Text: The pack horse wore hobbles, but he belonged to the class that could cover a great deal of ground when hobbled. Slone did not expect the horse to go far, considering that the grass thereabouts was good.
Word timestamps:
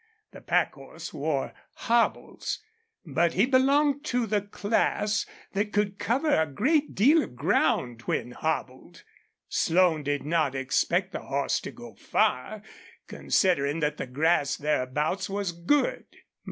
The 0.31 0.41
pack 0.41 0.73
horse 0.73 1.13
wore 1.13 1.53
hobbles, 1.75 2.57
but 3.05 3.33
he 3.35 3.45
belonged 3.45 4.03
to 4.05 4.25
the 4.25 4.41
class 4.41 5.27
that 5.53 5.71
could 5.71 5.99
cover 5.99 6.33
a 6.41 6.47
great 6.51 6.95
deal 6.95 7.21
of 7.21 7.35
ground 7.35 8.01
when 8.07 8.31
hobbled. 8.31 9.03
Slone 9.47 10.01
did 10.01 10.25
not 10.25 10.55
expect 10.55 11.11
the 11.11 11.21
horse 11.21 11.59
to 11.59 11.71
go 11.71 11.93
far, 11.93 12.63
considering 13.05 13.79
that 13.81 13.97
the 13.97 14.07
grass 14.07 14.55
thereabouts 14.57 15.29
was 15.29 15.51
good. 15.51 16.05